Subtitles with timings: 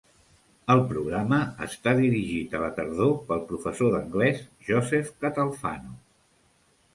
[0.75, 5.95] El programa està dirigit a la tardor pel professor d'anglès Joseph Catalfano.